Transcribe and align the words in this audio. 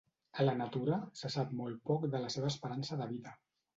A 0.37 0.45
la 0.45 0.53
natura, 0.61 0.97
se 1.21 1.31
sap 1.35 1.53
molt 1.61 1.83
poc 1.91 2.09
de 2.15 2.23
la 2.25 2.33
seva 2.37 2.51
esperança 2.55 2.99
de 3.03 3.09
vida. 3.13 3.37